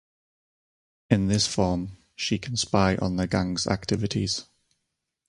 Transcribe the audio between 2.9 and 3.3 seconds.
on the